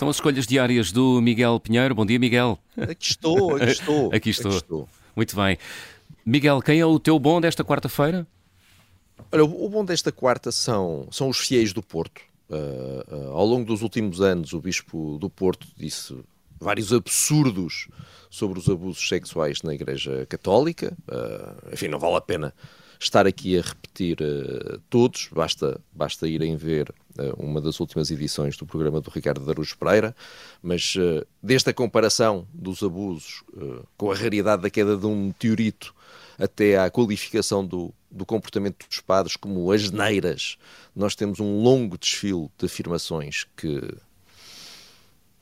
São 0.00 0.08
as 0.08 0.16
escolhas 0.16 0.46
diárias 0.46 0.90
do 0.90 1.20
Miguel 1.20 1.60
Pinheiro. 1.60 1.94
Bom 1.94 2.06
dia, 2.06 2.18
Miguel. 2.18 2.58
Aqui 2.74 3.10
estou, 3.10 3.56
aqui 3.56 3.68
estou. 3.68 4.10
aqui 4.14 4.30
estou. 4.30 4.50
Aqui 4.50 4.56
estou. 4.56 4.88
Muito 5.14 5.36
bem. 5.36 5.58
Miguel, 6.24 6.62
quem 6.62 6.80
é 6.80 6.86
o 6.86 6.98
teu 6.98 7.18
bom 7.18 7.38
desta 7.38 7.62
quarta-feira? 7.62 8.26
Olha, 9.30 9.44
o 9.44 9.68
bom 9.68 9.84
desta 9.84 10.10
quarta 10.10 10.50
são, 10.50 11.06
são 11.10 11.28
os 11.28 11.36
fiéis 11.36 11.74
do 11.74 11.82
Porto. 11.82 12.22
Uh, 12.48 13.14
uh, 13.14 13.32
ao 13.32 13.44
longo 13.44 13.66
dos 13.66 13.82
últimos 13.82 14.22
anos, 14.22 14.54
o 14.54 14.60
Bispo 14.62 15.18
do 15.18 15.28
Porto 15.28 15.66
disse 15.76 16.16
vários 16.58 16.94
absurdos 16.94 17.86
sobre 18.30 18.58
os 18.58 18.70
abusos 18.70 19.06
sexuais 19.06 19.60
na 19.60 19.74
Igreja 19.74 20.24
Católica. 20.30 20.96
Uh, 21.06 21.74
enfim, 21.74 21.88
não 21.88 21.98
vale 21.98 22.16
a 22.16 22.22
pena 22.22 22.54
estar 23.00 23.26
aqui 23.26 23.58
a 23.58 23.62
repetir 23.62 24.18
todos, 24.88 25.28
basta, 25.32 25.80
basta 25.92 26.28
irem 26.28 26.56
ver 26.56 26.92
uma 27.38 27.60
das 27.60 27.80
últimas 27.80 28.10
edições 28.10 28.56
do 28.56 28.66
programa 28.66 29.00
do 29.00 29.10
Ricardo 29.10 29.44
Darujo 29.44 29.76
Pereira, 29.78 30.14
mas 30.62 30.94
desde 31.42 31.70
a 31.70 31.74
comparação 31.74 32.46
dos 32.52 32.82
abusos 32.82 33.42
com 33.96 34.12
a 34.12 34.14
raridade 34.14 34.62
da 34.62 34.70
queda 34.70 34.96
de 34.96 35.06
um 35.06 35.26
meteorito 35.28 35.94
até 36.40 36.78
à 36.78 36.90
qualificação 36.90 37.64
do, 37.64 37.92
do 38.10 38.24
comportamento 38.24 38.86
dos 38.88 39.00
padres 39.00 39.36
como 39.36 39.70
asneiras, 39.70 40.56
nós 40.96 41.14
temos 41.14 41.38
um 41.38 41.62
longo 41.62 41.98
desfile 41.98 42.50
de 42.58 42.66
afirmações 42.66 43.46
que, 43.56 43.94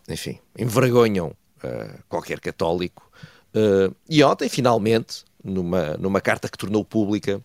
enfim, 0.09 0.39
envergonham 0.59 1.29
uh, 1.29 2.03
qualquer 2.09 2.41
católico. 2.41 3.09
Uh, 3.55 3.95
e 4.09 4.23
ontem, 4.25 4.49
finalmente, 4.49 5.25
numa, 5.43 5.97
numa 5.97 6.21
carta 6.21 6.49
que 6.49 6.59
tornou 6.59 6.85
pública, 6.85 7.41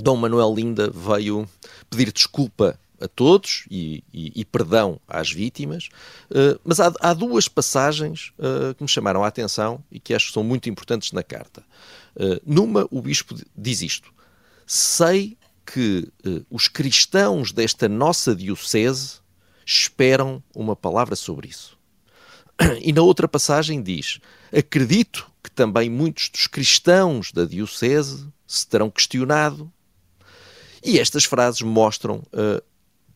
Dom 0.00 0.16
Manuel 0.16 0.54
Linda 0.54 0.90
veio 0.90 1.48
pedir 1.90 2.12
desculpa 2.12 2.78
a 3.00 3.08
todos 3.08 3.64
e, 3.70 4.02
e, 4.12 4.32
e 4.40 4.44
perdão 4.44 5.00
às 5.06 5.30
vítimas, 5.30 5.88
uh, 6.30 6.58
mas 6.64 6.80
há, 6.80 6.92
há, 7.00 7.14
duas 7.14 7.48
passagens 7.48 8.32
uh, 8.38 8.74
que 8.74 8.82
me 8.82 8.88
chamaram 8.88 9.22
a 9.22 9.28
atenção 9.28 9.82
e 9.90 10.00
que 10.00 10.14
acho 10.14 10.28
que 10.28 10.32
são 10.32 10.42
muito 10.42 10.68
importantes 10.68 11.12
na 11.12 11.22
carta. 11.22 11.64
Uh, 12.16 12.40
numa, 12.44 12.86
o 12.90 13.00
bispo 13.00 13.34
diz 13.56 13.82
isto: 13.82 14.12
Sei 14.66 15.36
que 15.64 16.10
os 16.50 16.66
cristãos 16.66 17.52
desta 17.52 17.88
nossa 17.90 18.34
diocese 18.34 19.16
esperam 19.66 20.42
uma 20.54 20.74
palavra 20.74 21.14
sobre 21.14 21.48
isso. 21.48 21.76
E 22.80 22.90
na 22.92 23.02
outra 23.02 23.28
passagem 23.28 23.82
diz: 23.82 24.18
Acredito 24.50 25.30
que 25.42 25.50
também 25.50 25.90
muitos 25.90 26.30
dos 26.30 26.46
cristãos 26.46 27.32
da 27.32 27.44
diocese 27.44 28.26
se 28.46 28.66
terão 28.66 28.90
questionado 28.90 29.70
e 30.84 30.98
estas 30.98 31.24
frases 31.24 31.62
mostram 31.62 32.22
uh, 32.32 32.62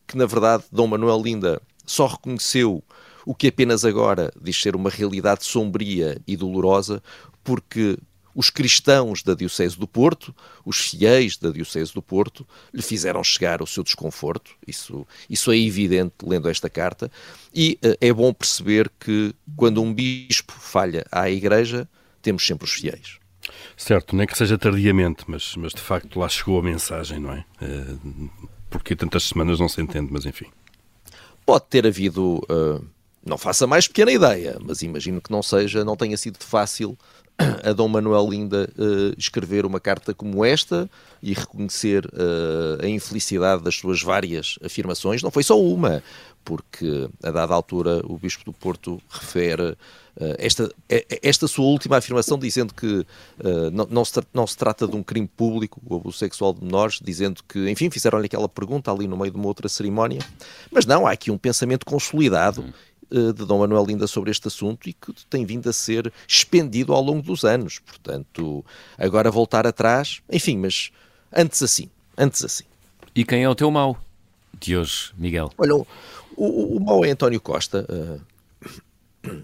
que 0.07 0.17
na 0.17 0.25
verdade 0.25 0.63
Dom 0.71 0.87
Manuel 0.87 1.21
Linda 1.21 1.61
só 1.85 2.07
reconheceu 2.07 2.83
o 3.25 3.33
que 3.33 3.47
apenas 3.47 3.85
agora 3.85 4.31
diz 4.41 4.61
ser 4.61 4.75
uma 4.75 4.89
realidade 4.89 5.45
sombria 5.45 6.21
e 6.27 6.35
dolorosa, 6.35 7.01
porque 7.43 7.97
os 8.35 8.49
cristãos 8.49 9.21
da 9.21 9.33
Diocese 9.33 9.77
do 9.77 9.87
Porto, 9.87 10.35
os 10.65 10.77
fiéis 10.77 11.37
da 11.37 11.51
Diocese 11.51 11.93
do 11.93 12.01
Porto, 12.01 12.47
lhe 12.73 12.81
fizeram 12.81 13.23
chegar 13.23 13.61
o 13.61 13.67
seu 13.67 13.83
desconforto. 13.83 14.51
Isso, 14.67 15.05
isso 15.29 15.51
é 15.51 15.57
evidente 15.57 16.15
lendo 16.23 16.49
esta 16.49 16.69
carta. 16.69 17.11
E 17.53 17.77
uh, 17.83 17.95
é 18.01 18.11
bom 18.11 18.33
perceber 18.33 18.91
que 18.99 19.33
quando 19.55 19.81
um 19.81 19.93
bispo 19.93 20.53
falha 20.53 21.05
à 21.11 21.29
Igreja, 21.29 21.87
temos 22.21 22.45
sempre 22.45 22.65
os 22.65 22.73
fiéis. 22.73 23.19
Certo, 23.75 24.15
nem 24.15 24.27
que 24.27 24.37
seja 24.37 24.57
tardiamente, 24.57 25.23
mas, 25.27 25.55
mas 25.55 25.73
de 25.73 25.81
facto 25.81 26.19
lá 26.19 26.29
chegou 26.29 26.59
a 26.59 26.63
mensagem, 26.63 27.19
não 27.19 27.33
é? 27.33 27.45
Uh, 27.61 28.29
porque 28.69 28.95
tantas 28.95 29.23
semanas 29.23 29.59
não 29.59 29.69
se 29.69 29.81
entende, 29.81 30.09
mas 30.11 30.25
enfim. 30.25 30.47
Pode 31.45 31.65
ter 31.69 31.85
havido, 31.85 32.41
uh, 32.49 32.83
não 33.25 33.37
faça 33.37 33.67
mais 33.67 33.87
pequena 33.87 34.11
ideia, 34.11 34.57
mas 34.61 34.81
imagino 34.81 35.21
que 35.21 35.31
não 35.31 35.43
seja, 35.43 35.83
não 35.83 35.95
tenha 35.95 36.17
sido 36.17 36.37
fácil 36.39 36.97
a 37.63 37.73
Dom 37.73 37.87
Manuel 37.87 38.29
Linda 38.29 38.69
uh, 38.77 39.13
escrever 39.17 39.65
uma 39.65 39.79
carta 39.79 40.13
como 40.13 40.43
esta 40.45 40.89
e 41.21 41.33
reconhecer 41.33 42.05
uh, 42.05 42.83
a 42.83 42.87
infelicidade 42.87 43.63
das 43.63 43.75
suas 43.75 44.01
várias 44.01 44.57
afirmações. 44.63 45.23
Não 45.23 45.31
foi 45.31 45.43
só 45.43 45.59
uma, 45.59 46.03
porque 46.43 47.09
a 47.23 47.31
dada 47.31 47.53
altura 47.53 48.01
o 48.05 48.17
Bispo 48.17 48.45
do 48.45 48.53
Porto 48.53 49.01
refere 49.09 49.75
Uh, 50.15 50.37
esta, 50.37 50.71
esta 51.23 51.47
sua 51.47 51.65
última 51.65 51.97
afirmação 51.97 52.37
dizendo 52.37 52.71
que 52.71 53.03
não, 53.71 53.87
não, 53.89 54.05
se, 54.05 54.21
não 54.31 54.45
se 54.45 54.55
trata 54.55 54.87
de 54.87 54.95
um 54.95 55.01
crime 55.01 55.27
público, 55.27 55.81
o 55.83 55.95
abuso 55.95 56.19
sexual 56.19 56.53
de 56.53 56.63
menores, 56.63 56.99
dizendo 57.03 57.41
que, 57.49 57.67
enfim, 57.67 57.89
fizeram-lhe 57.89 58.27
aquela 58.27 58.47
pergunta 58.47 58.91
ali 58.91 59.07
no 59.07 59.17
meio 59.17 59.31
de 59.31 59.37
uma 59.37 59.47
outra 59.47 59.67
cerimónia. 59.67 60.19
Mas 60.71 60.85
não, 60.85 61.07
há 61.07 61.11
aqui 61.13 61.31
um 61.31 61.37
pensamento 61.39 61.83
consolidado 61.83 62.63
de 63.13 63.45
Dom 63.45 63.59
Manuel 63.59 63.85
Linda 63.85 64.07
sobre 64.07 64.31
este 64.31 64.47
assunto 64.47 64.89
e 64.89 64.93
que 64.93 65.13
tem 65.29 65.45
vindo 65.45 65.69
a 65.69 65.73
ser 65.73 66.11
expendido 66.27 66.93
ao 66.93 67.01
longo 67.01 67.21
dos 67.21 67.43
anos. 67.43 67.79
Portanto, 67.79 68.65
agora 68.97 69.29
voltar 69.29 69.67
atrás, 69.67 70.21
enfim, 70.31 70.57
mas 70.57 70.91
antes 71.31 71.61
assim, 71.61 71.89
antes 72.17 72.43
assim. 72.43 72.65
E 73.15 73.23
quem 73.23 73.43
é 73.43 73.49
o 73.49 73.55
teu 73.55 73.69
mau 73.69 73.97
de 74.59 74.75
hoje, 74.75 75.11
Miguel? 75.17 75.51
Olha, 75.57 75.75
o, 75.75 75.85
o, 76.35 76.77
o 76.77 76.79
mau 76.79 77.05
é 77.05 77.11
António 77.11 77.39
Costa 77.39 77.85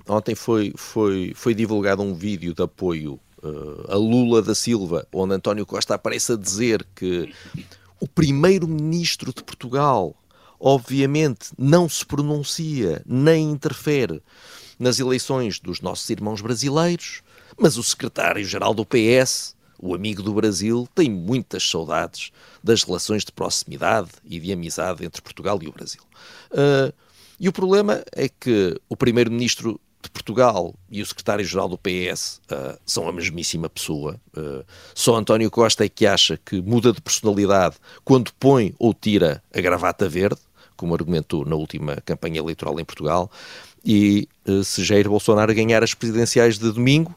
ontem 0.08 0.36
foi, 0.36 0.74
foi, 0.76 1.34
foi 1.36 1.54
divulgado 1.54 2.02
um 2.02 2.14
vídeo 2.14 2.54
de 2.54 2.62
apoio 2.62 3.20
uh, 3.44 3.92
a 3.92 3.96
Lula 3.96 4.42
da 4.42 4.54
Silva, 4.54 5.08
onde 5.12 5.34
António 5.34 5.66
Costa 5.66 5.96
aparece 5.96 6.34
a 6.34 6.36
dizer 6.36 6.86
que 6.96 7.34
o 8.00 8.08
primeiro-ministro 8.08 9.34
de 9.34 9.44
Portugal, 9.44 10.16
obviamente, 10.60 11.52
não 11.58 11.88
se 11.88 12.06
pronuncia 12.06 13.02
nem 13.06 13.52
interfere 13.52 14.22
nas 14.78 15.00
eleições 15.00 15.60
dos 15.60 15.82
nossos 15.82 16.10
irmãos 16.10 16.42
brasileiros, 16.42 17.22
mas 17.58 17.78
o 17.78 17.84
secretário-geral 17.84 18.74
do 18.74 18.86
PS, 18.86 19.56
o 19.78 19.94
amigo 19.94 20.24
do 20.24 20.34
Brasil, 20.34 20.88
tem 20.96 21.10
muitas 21.10 21.70
saudades 21.70 22.32
das 22.64 22.84
relações 22.84 23.26
de 23.26 23.32
proximidade 23.32 24.10
e 24.24 24.40
de 24.40 24.52
amizade 24.52 25.06
entre 25.06 25.22
Portugal 25.22 25.60
e 25.62 25.68
o 25.68 25.72
Brasil. 25.72 26.02
Uh, 26.52 26.94
e 27.40 27.48
o 27.48 27.54
problema 27.54 28.04
é 28.14 28.28
que 28.28 28.80
o 28.90 28.96
primeiro-ministro 28.96 29.80
de 30.02 30.10
Portugal 30.10 30.74
e 30.90 31.02
o 31.02 31.06
secretário-geral 31.06 31.68
do 31.68 31.78
PS 31.78 32.42
uh, 32.50 32.56
ah, 32.56 32.80
são 32.86 33.08
a 33.08 33.12
mesmíssima 33.12 33.70
pessoa. 33.70 34.20
Uh, 34.36 34.64
só 34.96 35.16
António 35.16 35.52
Costa 35.52 35.86
é 35.86 35.90
que 35.90 36.06
acha 36.06 36.38
que 36.38 36.62
muda 36.62 36.94
de 36.94 37.02
personalidade 37.02 37.76
quando 38.04 38.32
põe 38.40 38.74
ou 38.80 38.94
tira 38.94 39.44
a 39.54 39.60
gravata 39.60 40.08
verde, 40.08 40.40
como 40.80 40.94
argumentou 40.94 41.44
na 41.44 41.56
última 41.56 41.98
campanha 42.06 42.40
eleitoral 42.40 42.80
em 42.80 42.86
Portugal. 42.86 43.30
E 43.84 44.28
uh, 44.48 44.64
se 44.64 44.84
Jair 44.84 45.10
Bolsonaro 45.10 45.54
ganhar 45.54 45.84
as 45.84 45.94
presidenciais 45.94 46.58
de 46.58 46.72
domingo, 46.72 47.14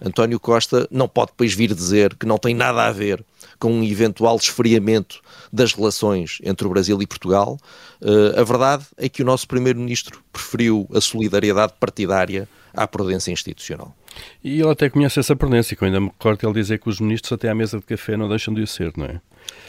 António 0.00 0.38
Costa 0.38 0.86
não 0.90 1.08
pode 1.08 1.30
depois 1.30 1.54
vir 1.54 1.74
dizer 1.74 2.14
que 2.14 2.26
não 2.26 2.36
tem 2.36 2.54
nada 2.54 2.86
a 2.86 2.92
ver 2.92 3.24
com 3.58 3.72
um 3.72 3.82
eventual 3.82 4.36
esfriamento 4.36 5.22
das 5.50 5.72
relações 5.72 6.38
entre 6.42 6.66
o 6.66 6.70
Brasil 6.70 7.00
e 7.00 7.06
Portugal. 7.06 7.58
Uh, 8.02 8.38
a 8.38 8.44
verdade 8.44 8.84
é 8.98 9.08
que 9.08 9.22
o 9.22 9.24
nosso 9.24 9.48
Primeiro-Ministro 9.48 10.22
preferiu 10.30 10.86
a 10.94 11.00
solidariedade 11.00 11.72
partidária 11.80 12.46
à 12.74 12.86
prudência 12.86 13.32
institucional. 13.32 13.96
E 14.44 14.60
ele 14.60 14.70
até 14.70 14.90
conhece 14.90 15.18
essa 15.18 15.34
prudência, 15.34 15.74
que 15.74 15.82
eu 15.82 15.86
ainda 15.86 16.00
me 16.00 16.08
recordo 16.08 16.46
ele 16.46 16.60
dizer 16.60 16.78
que 16.78 16.88
os 16.88 17.00
ministros 17.00 17.32
até 17.32 17.48
à 17.48 17.54
mesa 17.54 17.78
de 17.78 17.84
café 17.84 18.16
não 18.16 18.28
deixam 18.28 18.52
de 18.52 18.62
o 18.62 18.66
ser, 18.66 18.92
não 18.96 19.06
é? 19.06 19.20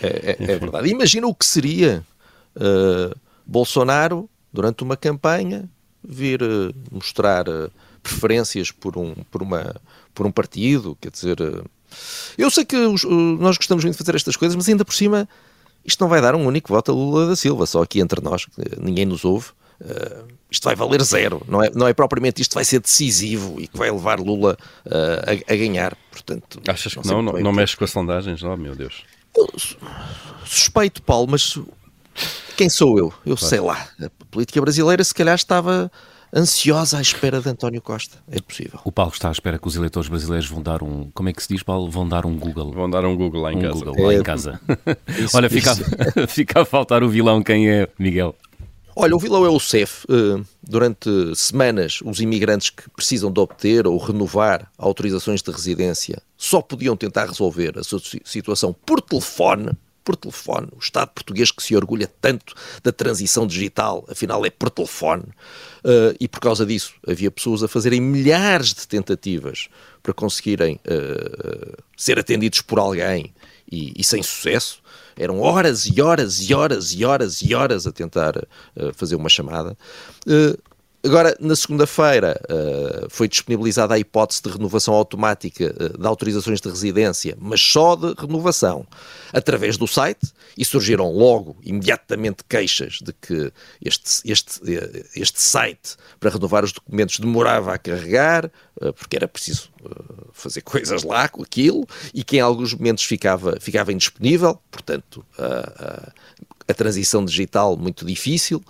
É, 0.01 0.38
é, 0.39 0.51
é 0.51 0.57
verdade. 0.57 0.89
Imagina 0.89 1.27
o 1.27 1.33
que 1.33 1.45
seria 1.45 2.04
uh, 2.56 3.18
Bolsonaro, 3.48 4.30
durante 4.52 4.84
uma 4.84 4.98
campanha, 4.98 5.70
vir 6.04 6.44
uh, 6.44 6.74
mostrar 6.92 7.46
preferências 8.04 8.72
por 8.72 8.98
um, 8.98 9.16
por, 9.32 9.42
uma, 9.42 9.76
por 10.14 10.26
um 10.26 10.32
partido, 10.32 10.98
quer 11.00 11.12
dizer... 11.12 11.38
Eu 12.38 12.52
sei 12.52 12.66
que 12.66 12.76
os, 12.76 13.04
nós 13.40 13.58
gostamos 13.58 13.84
muito 13.84 13.96
de 13.96 14.04
fazer 14.04 14.16
estas 14.16 14.36
coisas, 14.36 14.56
mas 14.56 14.68
ainda 14.68 14.84
por 14.84 14.94
cima 14.94 15.28
isto 15.88 16.02
não 16.02 16.10
vai 16.10 16.22
dar 16.22 16.36
um 16.36 16.46
único 16.46 16.68
voto 16.68 16.92
a 16.92 16.94
Lula 16.94 17.28
da 17.28 17.36
Silva, 17.36 17.66
só 17.66 17.82
aqui 17.82 18.02
entre 18.02 18.22
nós, 18.22 18.46
ninguém 18.78 19.06
nos 19.06 19.24
ouve. 19.24 19.48
uh, 19.82 20.28
isto 20.52 20.64
vai 20.64 20.76
valer 20.76 21.02
zero, 21.02 21.42
não 21.48 21.64
é, 21.64 21.70
não 21.74 21.88
é 21.88 21.94
propriamente 21.94 22.42
isto 22.42 22.54
vai 22.54 22.66
ser 22.66 22.82
decisivo 22.82 23.60
e 23.60 23.68
que 23.68 23.78
vai 23.78 23.90
levar 23.90 24.20
Lula 24.20 24.58
uh, 24.86 24.92
a, 24.92 25.54
a, 25.54 25.56
ganhar. 25.56 25.96
Portanto, 26.12 26.62
Achas 26.68 26.94
que 26.94 27.08
não? 27.08 27.22
Não, 27.22 27.34
não, 27.34 27.40
não 27.42 27.54
mexe 27.54 27.76
com 27.78 27.86
as 27.86 27.92
sondagens? 27.92 28.44
Oh, 28.44 28.58
meu 28.58 28.76
Deus. 28.76 29.04
Eu, 29.36 29.48
suspeito, 30.46 31.02
Paulo, 31.02 31.28
mas 31.30 31.58
quem 32.57 32.69
sou 32.69 32.98
eu? 32.98 33.13
Eu 33.25 33.38
claro. 33.38 33.50
sei 33.50 33.59
lá. 33.59 33.88
A 34.01 34.09
política 34.31 34.59
brasileira 34.59 35.04
se 35.04 35.13
calhar 35.13 35.36
estava 35.36 35.92
ansiosa 36.36 36.98
à 36.98 37.01
espera 37.01 37.39
de 37.39 37.48
António 37.48 37.81
Costa. 37.81 38.18
É 38.30 38.42
possível. 38.42 38.80
O 38.83 38.92
Paulo 38.92 39.12
está 39.13 39.30
à 39.30 39.31
espera 39.31 39.59
que 39.59 39.68
os 39.68 39.75
eleitores 39.75 40.09
brasileiros 40.09 40.48
vão 40.48 40.62
dar 40.62 40.81
um. 40.83 41.09
Como 41.13 41.30
é 41.30 41.33
que 41.33 41.42
se 41.42 41.50
diz, 41.50 41.63
Paulo? 41.63 41.89
Vão 41.89 42.07
dar 42.07 42.25
um 42.25 42.38
Google. 42.38 42.71
Vão 42.71 42.89
dar 42.89 43.06
um 43.06 43.15
Google 43.15 43.42
lá 43.42 43.54
em 43.54 43.57
um 43.57 43.62
casa. 43.62 43.86
Google 43.86 44.06
lá 44.07 44.13
é, 44.13 44.18
em 44.18 44.24
casa. 44.24 44.59
Isso, 45.19 45.38
Olha, 45.38 45.50
fica, 45.50 45.75
fica 46.27 46.62
a 46.62 46.65
faltar 46.65 47.04
o 47.04 47.09
vilão. 47.09 47.42
Quem 47.44 47.69
é, 47.69 47.88
Miguel? 48.00 48.36
Olha, 48.95 49.15
o 49.15 49.19
vilão 49.19 49.45
é 49.45 49.50
o 49.50 49.60
CEF. 49.60 50.07
Eh, 50.10 50.44
durante 50.63 51.07
semanas, 51.36 52.00
os 52.03 52.19
imigrantes 52.19 52.71
que 52.71 52.89
precisam 52.89 53.31
de 53.31 53.39
obter 53.39 53.86
ou 53.86 53.95
renovar 54.00 54.71
autorizações 54.75 55.44
de 55.44 55.51
residência 55.51 56.19
só 56.36 56.63
podiam 56.63 56.98
tentar 56.98 57.27
resolver 57.27 57.77
a 57.77 57.83
sua 57.83 58.01
situação 58.25 58.74
por 58.74 59.00
telefone 59.00 59.69
por 60.07 60.15
telefone. 60.15 60.69
O 60.74 60.80
Estado 60.80 61.09
português 61.09 61.51
que 61.51 61.62
se 61.62 61.75
orgulha 61.75 62.09
tanto 62.21 62.56
da 62.81 62.94
transição 62.94 63.45
digital, 63.45 64.06
afinal 64.07 64.45
é 64.45 64.50
por 64.50 64.69
telefone. 64.69 65.24
Uh, 65.83 66.15
e 66.18 66.30
por 66.30 66.39
causa 66.39 66.65
disso 66.65 66.94
havia 67.06 67.30
pessoas 67.30 67.62
a 67.62 67.68
fazerem 67.68 68.00
milhares 68.00 68.74
de 68.74 68.88
tentativas 68.88 69.68
para 70.01 70.13
conseguirem 70.13 70.80
uh, 70.86 71.83
ser 71.98 72.18
atendidos 72.18 72.62
por 72.62 72.80
alguém 72.80 73.33
e, 73.69 73.92
e, 73.98 74.01
sem 74.01 74.24
sucesso. 74.24 74.81
Eram 75.18 75.42
horas 75.42 75.86
e 75.86 76.01
horas 76.01 76.39
e 76.39 76.53
horas 76.53 76.94
e 76.94 77.03
horas 77.03 77.42
e 77.42 77.53
horas 77.53 77.86
a 77.86 77.92
tentar 77.92 78.38
uh, 78.38 78.94
fazer 78.94 79.18
uma 79.18 79.27
chamada. 79.27 79.77
Agora, 81.07 81.38
na 81.39 81.56
segunda-feira, 81.56 82.38
uh, 82.50 83.07
foi 83.09 83.30
disponibilizada 83.30 83.94
a 83.94 84.00
hipótese 84.00 84.42
de 84.44 84.50
renovação 84.50 84.94
automática 84.94 85.74
uh, 85.74 85.98
de 85.98 86.06
autorizações 86.06 86.59
de 86.59 86.68
residência, 86.68 87.33
mas 87.39 87.62
só 87.62 87.95
de 87.95 88.13
renovação, 88.19 88.86
através 89.31 89.77
do 89.77 89.88
site, 89.88 90.33
e 90.57 90.65
surgiram 90.65 91.09
logo, 91.09 91.56
imediatamente, 91.63 92.44
queixas 92.44 93.00
de 93.01 93.13
que 93.13 93.54
este, 93.81 94.30
este, 94.30 94.59
uh, 94.59 95.06
este 95.15 95.42
site 95.42 95.95
para 96.19 96.30
renovar 96.30 96.65
os 96.65 96.74
documentos 96.74 97.19
demorava 97.19 97.74
a 97.74 97.77
carregar, 97.77 98.51
porque 98.95 99.15
era 99.15 99.30
preciso 99.30 99.69
fazer 100.33 100.62
coisas 100.62 101.03
lá 101.03 101.30
com 101.30 101.42
aquilo, 101.42 101.88
e 102.13 102.21
que 102.21 102.36
em 102.36 102.42
alguns 102.42 102.74
momentos 102.74 103.06
ficava, 103.06 103.57
ficava 103.62 103.94
indisponível, 103.94 104.60
portanto, 104.69 105.25
a 106.68 106.74
transição 106.74 107.24
digital 107.24 107.77
muito 107.77 108.06
difícil. 108.06 108.62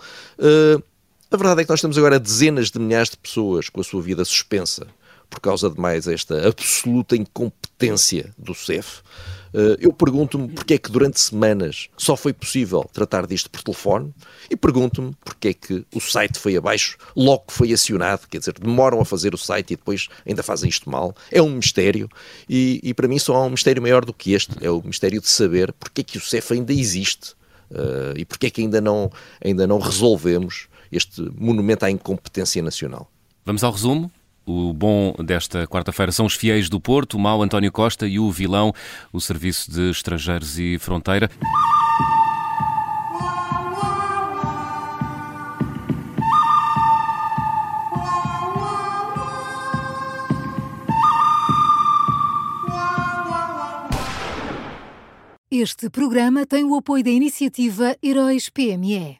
A 1.30 1.36
verdade 1.36 1.60
é 1.60 1.64
que 1.64 1.70
nós 1.70 1.82
temos 1.82 1.98
agora 1.98 2.18
dezenas 2.18 2.70
de 2.70 2.78
milhares 2.78 3.10
de 3.10 3.18
pessoas 3.18 3.68
com 3.68 3.82
a 3.82 3.84
sua 3.84 4.00
vida 4.00 4.24
suspensa 4.24 4.86
por 5.28 5.40
causa 5.40 5.68
de 5.68 5.78
mais 5.78 6.08
esta 6.08 6.48
absoluta 6.48 7.14
incompetência 7.14 8.32
do 8.38 8.54
CEF. 8.54 9.02
Eh, 9.52 9.76
eu 9.78 9.92
pergunto-me 9.92 10.48
porque 10.48 10.72
é 10.72 10.78
que 10.78 10.90
durante 10.90 11.20
semanas 11.20 11.90
só 11.98 12.16
foi 12.16 12.32
possível 12.32 12.88
tratar 12.94 13.26
disto 13.26 13.50
por 13.50 13.62
telefone 13.62 14.10
e 14.50 14.56
pergunto-me 14.56 15.14
porque 15.22 15.48
é 15.48 15.52
que 15.52 15.84
o 15.94 16.00
site 16.00 16.38
foi 16.38 16.56
abaixo 16.56 16.96
logo 17.14 17.44
que 17.48 17.52
foi 17.52 17.74
acionado, 17.74 18.26
quer 18.26 18.38
dizer, 18.38 18.54
demoram 18.58 18.98
a 18.98 19.04
fazer 19.04 19.34
o 19.34 19.38
site 19.38 19.74
e 19.74 19.76
depois 19.76 20.08
ainda 20.26 20.42
fazem 20.42 20.70
isto 20.70 20.88
mal. 20.88 21.14
É 21.30 21.42
um 21.42 21.50
mistério 21.50 22.08
e, 22.48 22.80
e 22.82 22.94
para 22.94 23.06
mim 23.06 23.18
só 23.18 23.36
há 23.36 23.44
um 23.44 23.50
mistério 23.50 23.82
maior 23.82 24.02
do 24.02 24.14
que 24.14 24.32
este, 24.32 24.52
é 24.62 24.70
o 24.70 24.80
mistério 24.82 25.20
de 25.20 25.28
saber 25.28 25.74
porque 25.74 26.00
é 26.00 26.04
que 26.04 26.16
o 26.16 26.22
CEF 26.22 26.54
ainda 26.54 26.72
existe 26.72 27.32
uh, 27.70 28.16
e 28.16 28.24
porque 28.24 28.46
é 28.46 28.50
que 28.50 28.62
ainda 28.62 28.80
não, 28.80 29.12
ainda 29.44 29.66
não 29.66 29.78
resolvemos 29.78 30.68
este 30.90 31.22
monumento 31.36 31.84
à 31.84 31.90
incompetência 31.90 32.62
nacional. 32.62 33.10
Vamos 33.44 33.64
ao 33.64 33.72
resumo? 33.72 34.10
O 34.44 34.72
bom 34.72 35.14
desta 35.24 35.66
quarta-feira 35.66 36.10
são 36.10 36.24
os 36.24 36.34
fiéis 36.34 36.68
do 36.68 36.80
Porto, 36.80 37.18
o 37.18 37.20
mau 37.20 37.42
António 37.42 37.70
Costa 37.70 38.06
e 38.06 38.18
o 38.18 38.30
vilão, 38.30 38.72
o 39.12 39.20
Serviço 39.20 39.70
de 39.70 39.90
Estrangeiros 39.90 40.58
e 40.58 40.78
Fronteira. 40.78 41.30
Este 55.50 55.88
programa 55.88 56.44
tem 56.44 56.62
o 56.62 56.76
apoio 56.76 57.02
da 57.02 57.10
iniciativa 57.10 57.96
Heróis 58.02 58.50
PME. 58.50 59.16